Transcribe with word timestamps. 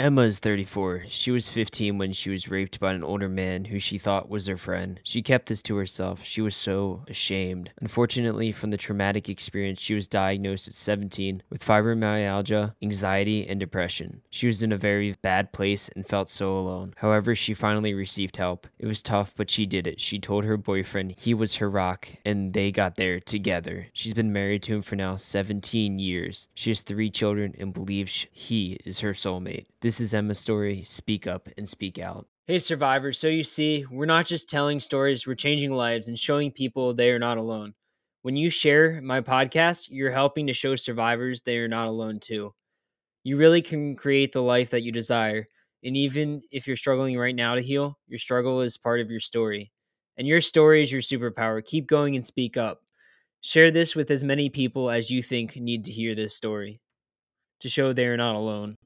Emma 0.00 0.22
is 0.22 0.38
34. 0.38 1.04
She 1.08 1.30
was 1.30 1.50
15 1.50 1.98
when 1.98 2.14
she 2.14 2.30
was 2.30 2.48
raped 2.48 2.80
by 2.80 2.94
an 2.94 3.04
older 3.04 3.28
man 3.28 3.66
who 3.66 3.78
she 3.78 3.98
thought 3.98 4.30
was 4.30 4.46
her 4.46 4.56
friend. 4.56 4.98
She 5.02 5.20
kept 5.20 5.50
this 5.50 5.60
to 5.64 5.76
herself. 5.76 6.24
She 6.24 6.40
was 6.40 6.56
so 6.56 7.04
ashamed. 7.06 7.70
Unfortunately, 7.82 8.50
from 8.50 8.70
the 8.70 8.78
traumatic 8.78 9.28
experience, 9.28 9.78
she 9.78 9.94
was 9.94 10.08
diagnosed 10.08 10.68
at 10.68 10.72
17 10.72 11.42
with 11.50 11.62
fibromyalgia, 11.62 12.76
anxiety, 12.80 13.46
and 13.46 13.60
depression. 13.60 14.22
She 14.30 14.46
was 14.46 14.62
in 14.62 14.72
a 14.72 14.78
very 14.78 15.16
bad 15.20 15.52
place 15.52 15.90
and 15.94 16.06
felt 16.06 16.30
so 16.30 16.56
alone. 16.56 16.94
However, 16.96 17.34
she 17.34 17.52
finally 17.52 17.92
received 17.92 18.38
help. 18.38 18.68
It 18.78 18.86
was 18.86 19.02
tough, 19.02 19.34
but 19.36 19.50
she 19.50 19.66
did 19.66 19.86
it. 19.86 20.00
She 20.00 20.18
told 20.18 20.44
her 20.44 20.56
boyfriend 20.56 21.16
he 21.18 21.34
was 21.34 21.56
her 21.56 21.68
rock, 21.68 22.08
and 22.24 22.52
they 22.52 22.72
got 22.72 22.94
there 22.94 23.20
together. 23.20 23.88
She's 23.92 24.14
been 24.14 24.32
married 24.32 24.62
to 24.62 24.76
him 24.76 24.80
for 24.80 24.96
now 24.96 25.16
17 25.16 25.98
years. 25.98 26.48
She 26.54 26.70
has 26.70 26.80
three 26.80 27.10
children 27.10 27.54
and 27.58 27.74
believes 27.74 28.26
he 28.32 28.78
is 28.86 29.00
her 29.00 29.12
soulmate. 29.12 29.66
This 29.82 29.89
is 29.98 30.12
Emma's 30.12 30.38
story. 30.38 30.82
Speak 30.84 31.26
up 31.26 31.48
and 31.56 31.66
speak 31.66 31.98
out. 31.98 32.26
Hey, 32.46 32.58
survivors. 32.58 33.18
So 33.18 33.28
you 33.28 33.42
see, 33.42 33.86
we're 33.90 34.04
not 34.04 34.26
just 34.26 34.50
telling 34.50 34.78
stories, 34.78 35.26
we're 35.26 35.34
changing 35.34 35.72
lives 35.72 36.06
and 36.06 36.18
showing 36.18 36.52
people 36.52 36.92
they 36.92 37.10
are 37.12 37.18
not 37.18 37.38
alone. 37.38 37.72
When 38.20 38.36
you 38.36 38.50
share 38.50 39.00
my 39.00 39.22
podcast, 39.22 39.88
you're 39.90 40.10
helping 40.10 40.48
to 40.48 40.52
show 40.52 40.76
survivors 40.76 41.40
they 41.40 41.56
are 41.56 41.68
not 41.68 41.88
alone 41.88 42.20
too. 42.20 42.52
You 43.24 43.38
really 43.38 43.62
can 43.62 43.96
create 43.96 44.32
the 44.32 44.42
life 44.42 44.68
that 44.70 44.82
you 44.82 44.92
desire. 44.92 45.48
And 45.82 45.96
even 45.96 46.42
if 46.52 46.66
you're 46.66 46.76
struggling 46.76 47.16
right 47.16 47.34
now 47.34 47.54
to 47.54 47.62
heal, 47.62 47.98
your 48.06 48.18
struggle 48.18 48.60
is 48.60 48.76
part 48.76 49.00
of 49.00 49.10
your 49.10 49.20
story. 49.20 49.72
And 50.18 50.28
your 50.28 50.42
story 50.42 50.82
is 50.82 50.92
your 50.92 51.00
superpower. 51.00 51.64
Keep 51.64 51.86
going 51.86 52.16
and 52.16 52.26
speak 52.26 52.58
up. 52.58 52.82
Share 53.40 53.70
this 53.70 53.96
with 53.96 54.10
as 54.10 54.22
many 54.22 54.50
people 54.50 54.90
as 54.90 55.10
you 55.10 55.22
think 55.22 55.56
need 55.56 55.86
to 55.86 55.92
hear 55.92 56.14
this 56.14 56.36
story 56.36 56.82
to 57.60 57.68
show 57.70 57.92
they 57.92 58.06
are 58.06 58.18
not 58.18 58.36
alone. 58.36 58.76